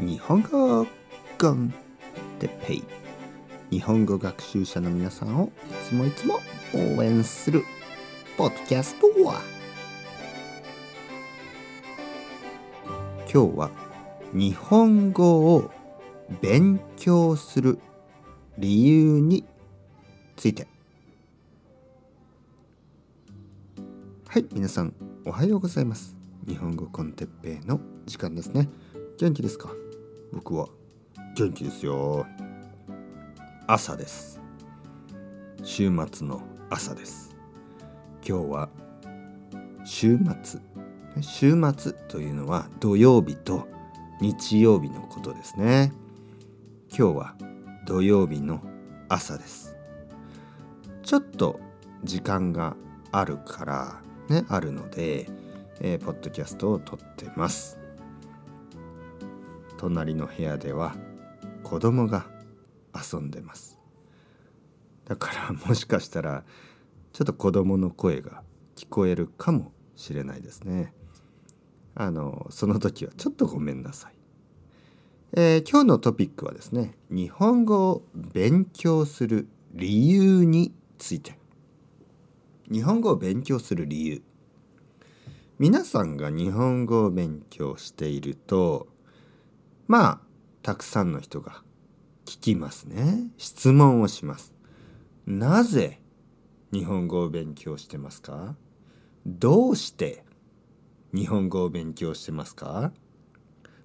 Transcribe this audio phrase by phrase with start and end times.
[0.00, 0.86] 日本語
[1.40, 1.72] コン
[2.40, 2.84] テペイ。
[3.70, 5.50] 日本語学習者の皆さんをい
[5.88, 6.40] つもいつも
[6.96, 7.62] 応援する
[8.36, 9.40] ポッドキャストは。
[13.32, 13.70] 今日は
[14.32, 15.70] 日本語を
[16.42, 17.78] 勉強する
[18.58, 19.44] 理由に
[20.36, 20.66] ついて。
[24.26, 24.92] はい皆さん
[25.24, 26.16] おはようございます。
[26.48, 28.68] 日本語コンテッペイの時間ですね。
[29.18, 29.70] 元気ですか？
[30.32, 30.68] 僕は
[31.36, 32.26] 元気ですよ。
[33.66, 34.40] 朝です。
[35.62, 37.34] 週末の朝です。
[38.26, 38.68] 今日は
[39.84, 40.60] 週末。
[41.20, 43.68] 週末というのは土曜日と
[44.20, 45.92] 日曜日のことですね。
[46.96, 47.34] 今日は
[47.86, 48.60] 土曜日の
[49.08, 49.76] 朝です。
[51.02, 51.60] ちょっと
[52.02, 52.76] 時間が
[53.12, 55.28] あるからねあるので、
[55.80, 57.78] えー、ポッドキャストを撮ってます。
[59.78, 60.96] 隣の部屋では
[61.62, 62.26] 子供が
[62.94, 63.78] 遊んでます。
[65.04, 66.44] だからもしかしたら
[67.12, 68.42] ちょっと子供の声が
[68.76, 70.92] 聞こえるかもしれないですね。
[71.94, 74.14] あのその時はちょっとごめんなさい、
[75.34, 81.38] えー、今日のトピックはですね日本語を勉強する理由について。
[82.70, 84.22] 日本語を勉強する理由。
[85.58, 88.88] 皆さんが日本語を勉強していると
[89.86, 90.20] まあ
[90.62, 91.62] たくさんの人が
[92.24, 93.30] 聞きますね。
[93.36, 94.54] 質問をします。
[95.26, 96.00] なぜ
[96.72, 98.56] 日本語を勉強してますか？
[99.26, 100.24] どうして
[101.12, 102.92] 日本語を勉強してますか？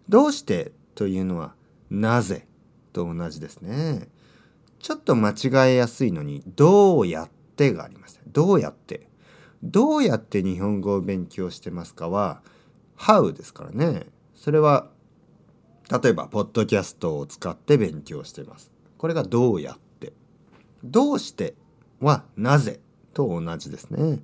[0.08, 1.54] どうしてというのは
[1.90, 2.48] なぜ
[2.94, 4.08] と同じですね。
[4.80, 8.22] ちょっと間違えやすいのにどうやってがあります。
[8.26, 9.10] どうやって？
[9.62, 12.42] どうやって日本語を勉強してますかは
[12.98, 14.06] How ですからね。
[14.34, 14.90] それは
[15.92, 18.72] 例えば、ポッドキャストを使って勉強してます。
[18.98, 20.14] これがどうやって？
[20.84, 21.56] どうして
[22.00, 22.80] はなぜ
[23.14, 24.22] と同じですね。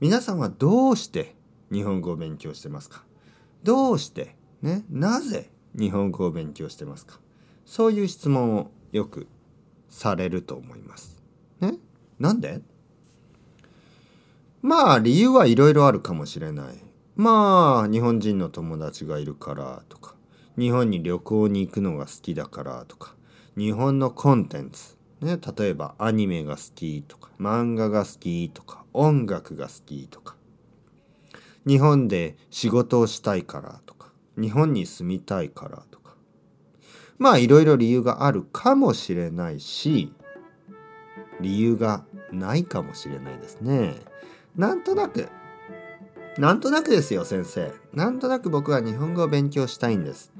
[0.00, 1.34] 皆さんはどうして
[1.72, 3.04] 日本語を勉強してますか？
[3.62, 7.18] どうして、ね、なぜ日本語を勉強してますか？
[7.64, 9.28] そういう質問をよく
[9.88, 11.16] されると思います。
[11.60, 11.78] ね？
[12.18, 12.60] なんで？
[14.60, 16.82] まあ理由はいろいろあるかもしれない。
[17.14, 20.15] まあ日本人の友達がいるからとか
[20.58, 23.14] 日本に旅行に行くのが好きだからとか
[23.56, 30.36] 日本のコンテンツ、ね、例えばアニメが好きとか漫画が好きとか音楽が好きとか
[31.66, 36.14] 日本で仕事をしたいからとか日本に住みたいからとか
[37.18, 40.12] まあいろいろ理由があるかもしれないし
[41.40, 43.94] 理由がないかもしれないですね。
[44.56, 45.28] なんとなく
[46.38, 47.72] なんとなくですよ先生。
[47.94, 50.32] なんとなく僕は日本語を勉強したいんです。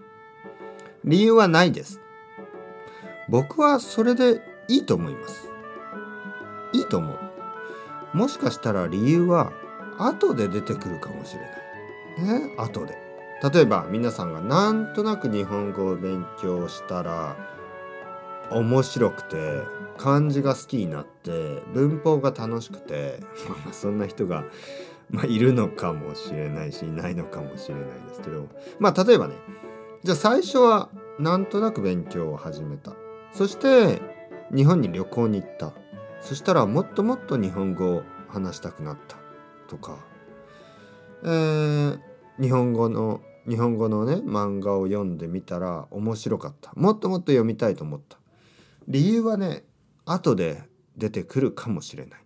[1.07, 2.01] 理由はないです。
[3.29, 5.49] 僕はそれでいいと思います。
[6.73, 8.17] いいと思う。
[8.17, 9.53] もしかしたら理由は
[9.99, 12.41] 後で出てくるかもしれない。
[12.49, 12.99] ね、後で。
[13.53, 17.37] 例えば皆さんがなんとなく日本語を勉強したら
[18.51, 19.37] 面白くて
[19.99, 23.21] 漢字が好きになって文法が楽しくて
[23.73, 24.45] そんな人が、
[25.11, 29.35] まあ、いるのかもしれないしいないのかもしれないですけどまあ例えばね
[30.05, 32.93] じゃあ最初はなんとなく勉強を始めた。
[33.33, 34.01] そして
[34.55, 35.73] 日本に旅行に行った。
[36.21, 39.17] そしたらもっともっと日本語を話したくなった。
[39.69, 39.99] とか、
[41.25, 42.01] えー、
[42.41, 46.73] 日本語の日本語のね漫画を読んでみたら面白かった。
[46.75, 48.19] もっともっと読みたいと思った。
[48.89, 49.65] 理由はね
[50.05, 50.63] 後で
[50.97, 52.21] 出てくるかもしれない。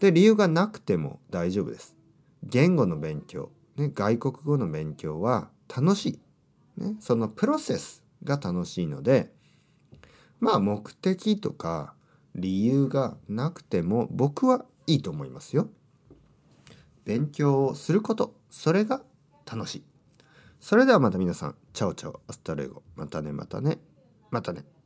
[0.00, 1.96] で理由がなくても大丈夫です。
[2.42, 6.20] 言語の勉強、ね、外国語の勉強は楽しい。
[6.76, 9.32] ね、そのプロセスが楽しいので
[10.40, 11.94] まあ目的とか
[12.34, 15.68] 理由がなくても僕はいいと思いますよ。
[17.04, 19.02] 勉強をすることそれが
[19.50, 19.84] 楽しい。
[20.60, 23.78] それではまた皆さん ciao ciao hasta luego またねまたね
[24.30, 24.60] またね。
[24.60, 24.81] またね